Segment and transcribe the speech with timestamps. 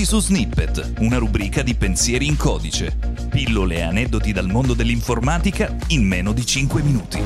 [0.00, 2.96] Benvenuti su Snippet, una rubrica di pensieri in codice.
[3.28, 7.22] Pillole e aneddoti dal mondo dell'informatica in meno di 5 minuti.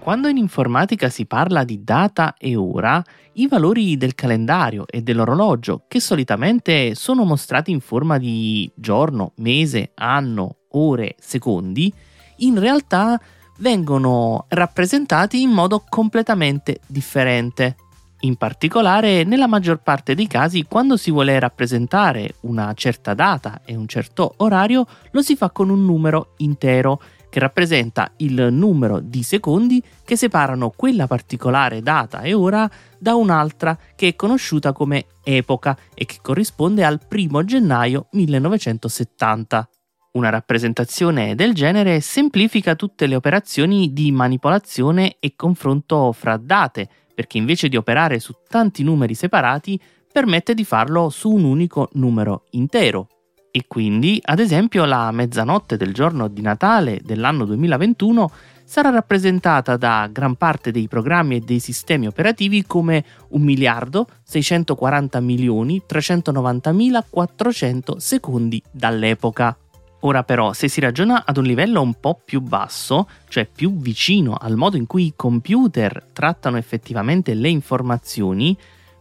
[0.00, 3.00] Quando in informatica si parla di data e ora,
[3.34, 9.92] i valori del calendario e dell'orologio, che solitamente sono mostrati in forma di giorno, mese,
[9.94, 11.92] anno, ore, secondi,
[12.38, 13.20] in realtà
[13.56, 17.76] vengono rappresentati in modo completamente differente.
[18.20, 23.76] In particolare, nella maggior parte dei casi, quando si vuole rappresentare una certa data e
[23.76, 29.22] un certo orario, lo si fa con un numero intero, che rappresenta il numero di
[29.22, 35.76] secondi che separano quella particolare data e ora da un'altra che è conosciuta come epoca
[35.92, 39.68] e che corrisponde al 1 gennaio 1970.
[40.16, 47.36] Una rappresentazione del genere semplifica tutte le operazioni di manipolazione e confronto fra date, perché
[47.36, 49.78] invece di operare su tanti numeri separati,
[50.10, 53.08] permette di farlo su un unico numero intero.
[53.50, 58.30] E quindi, ad esempio, la mezzanotte del giorno di Natale dell'anno 2021
[58.64, 65.20] sarà rappresentata da gran parte dei programmi e dei sistemi operativi come 1 miliardo 640
[65.20, 69.58] milioni 390 400 secondi dall'epoca.
[70.06, 74.36] Ora però, se si ragiona ad un livello un po' più basso, cioè più vicino
[74.40, 78.56] al modo in cui i computer trattano effettivamente le informazioni,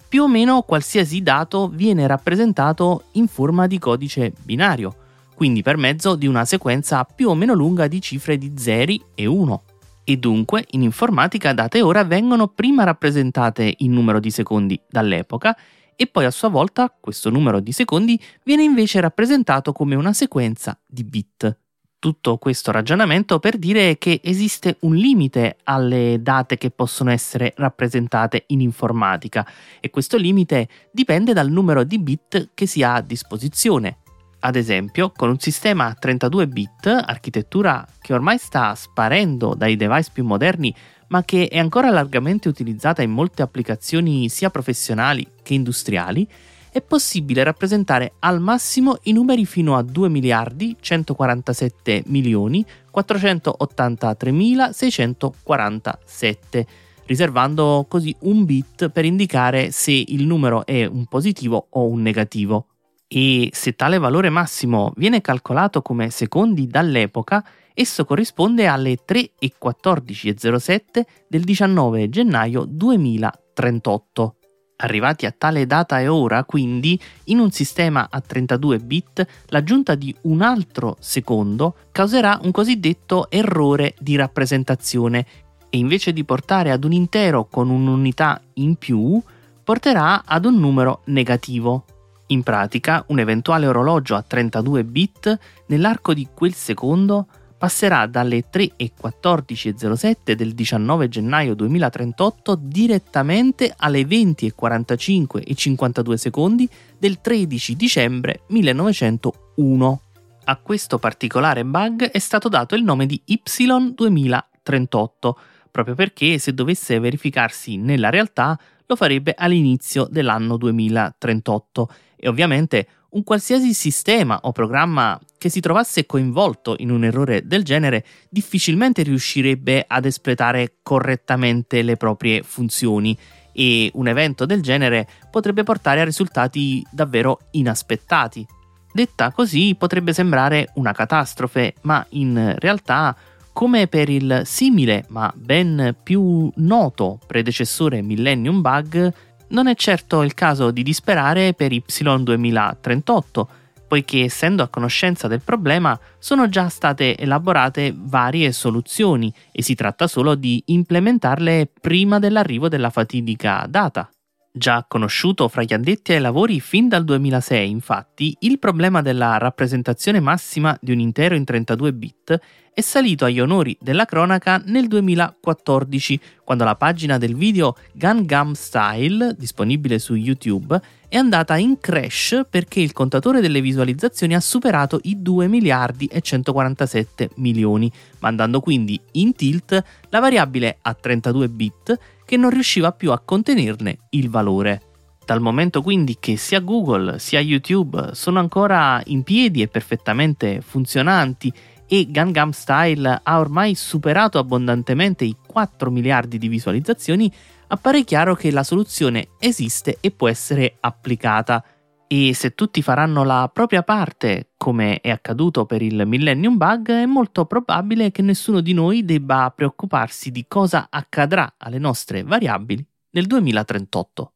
[0.10, 4.96] più o meno qualsiasi dato viene rappresentato in forma di codice binario,
[5.36, 9.26] quindi per mezzo di una sequenza più o meno lunga di cifre di 0 e
[9.28, 9.64] 1.
[10.06, 15.56] E dunque in informatica date ora vengono prima rappresentate in numero di secondi dall'epoca
[15.96, 20.78] e poi a sua volta questo numero di secondi viene invece rappresentato come una sequenza
[20.86, 21.58] di bit.
[21.98, 28.44] Tutto questo ragionamento per dire che esiste un limite alle date che possono essere rappresentate
[28.48, 29.48] in informatica
[29.80, 34.00] e questo limite dipende dal numero di bit che si ha a disposizione.
[34.46, 40.12] Ad esempio, con un sistema a 32 bit, architettura che ormai sta sparendo dai device
[40.14, 40.72] più moderni
[41.08, 46.28] ma che è ancora largamente utilizzata in molte applicazioni sia professionali che industriali,
[46.76, 56.68] è possibile rappresentare al massimo i numeri fino a 2 miliardi 147 milioni 483 647,
[57.06, 62.68] riservando così un bit per indicare se il numero è un positivo o un negativo.
[63.08, 67.42] E se tale valore massimo viene calcolato come secondi dall'epoca,
[67.78, 74.36] Esso corrisponde alle 3.14.07 del 19 gennaio 2038.
[74.78, 80.16] Arrivati a tale data e ora, quindi, in un sistema a 32 bit, l'aggiunta di
[80.22, 85.26] un altro secondo causerà un cosiddetto errore di rappresentazione
[85.70, 89.22] e invece di portare ad un intero con un'unità in più,
[89.62, 91.84] porterà ad un numero negativo.
[92.28, 97.28] In pratica, un eventuale orologio a 32 bit, nell'arco di quel secondo,
[97.66, 110.02] passerà dalle 3.14.07 del 19 gennaio 2038 direttamente alle 20.45.52 secondi del 13 dicembre 1901.
[110.44, 115.32] A questo particolare bug è stato dato il nome di Y2038,
[115.72, 123.24] proprio perché se dovesse verificarsi nella realtà lo farebbe all'inizio dell'anno 2038 e ovviamente un
[123.24, 129.86] qualsiasi sistema o programma che si trovasse coinvolto in un errore del genere difficilmente riuscirebbe
[129.88, 133.18] ad espletare correttamente le proprie funzioni
[133.54, 138.46] e un evento del genere potrebbe portare a risultati davvero inaspettati.
[138.92, 143.16] Detta così potrebbe sembrare una catastrofe, ma in realtà,
[143.54, 149.14] come per il simile ma ben più noto predecessore Millennium Bug,
[149.50, 153.46] non è certo il caso di disperare per Y2038,
[153.88, 160.08] poiché essendo a conoscenza del problema sono già state elaborate varie soluzioni e si tratta
[160.08, 164.10] solo di implementarle prima dell'arrivo della fatidica data.
[164.58, 170.22] Già conosciuto fra gli addetti ai lavori fin dal 2006, infatti, il problema della rappresentazione
[170.22, 172.40] massima di un intero in 32 bit
[172.76, 179.34] è salito agli onori della cronaca nel 2014, quando la pagina del video Gungam Style,
[179.38, 180.78] disponibile su YouTube,
[181.08, 186.20] è andata in crash perché il contatore delle visualizzazioni ha superato i 2 miliardi e
[186.20, 187.90] 147 milioni,
[188.20, 194.00] mandando quindi in tilt la variabile a 32 bit che non riusciva più a contenerne
[194.10, 194.82] il valore.
[195.26, 201.52] Dal momento quindi che sia Google sia YouTube sono ancora in piedi e perfettamente funzionanti
[201.88, 207.32] e Gangnam Style ha ormai superato abbondantemente i 4 miliardi di visualizzazioni,
[207.68, 211.64] appare chiaro che la soluzione esiste e può essere applicata.
[212.08, 217.06] E se tutti faranno la propria parte, come è accaduto per il Millennium Bug, è
[217.06, 223.26] molto probabile che nessuno di noi debba preoccuparsi di cosa accadrà alle nostre variabili nel
[223.26, 224.34] 2038.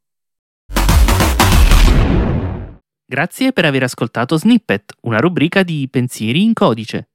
[3.06, 7.09] Grazie per aver ascoltato Snippet, una rubrica di pensieri in codice.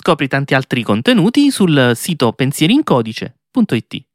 [0.00, 4.07] Scopri tanti altri contenuti sul sito pensierincodice.it.